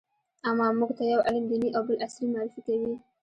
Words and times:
اما 0.49 0.67
موږ 0.77 0.91
ته 0.97 1.03
يو 1.13 1.21
علم 1.27 1.43
دیني 1.51 1.69
او 1.75 1.81
بل 1.87 1.97
عصري 2.05 2.27
معرفي 2.33 2.61
کوي. 2.67 2.93